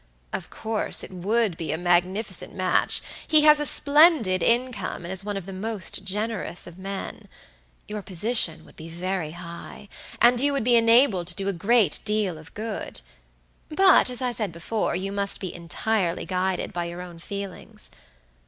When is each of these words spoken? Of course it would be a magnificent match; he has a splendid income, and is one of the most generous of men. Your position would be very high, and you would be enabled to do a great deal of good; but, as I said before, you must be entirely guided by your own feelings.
Of 0.33 0.49
course 0.49 1.03
it 1.03 1.11
would 1.11 1.57
be 1.57 1.71
a 1.71 1.77
magnificent 1.77 2.55
match; 2.55 3.03
he 3.27 3.41
has 3.41 3.59
a 3.59 3.67
splendid 3.67 4.41
income, 4.41 5.05
and 5.05 5.11
is 5.11 5.23
one 5.23 5.37
of 5.37 5.45
the 5.45 5.53
most 5.53 6.03
generous 6.05 6.65
of 6.65 6.79
men. 6.79 7.27
Your 7.87 8.01
position 8.01 8.65
would 8.65 8.75
be 8.75 8.89
very 8.89 9.33
high, 9.33 9.89
and 10.19 10.41
you 10.41 10.53
would 10.53 10.63
be 10.63 10.75
enabled 10.75 11.27
to 11.27 11.35
do 11.35 11.47
a 11.47 11.53
great 11.53 11.99
deal 12.03 12.39
of 12.39 12.55
good; 12.55 13.01
but, 13.69 14.09
as 14.09 14.23
I 14.23 14.31
said 14.31 14.51
before, 14.51 14.95
you 14.95 15.11
must 15.11 15.39
be 15.39 15.53
entirely 15.53 16.25
guided 16.25 16.73
by 16.73 16.85
your 16.85 17.03
own 17.03 17.19
feelings. 17.19 17.91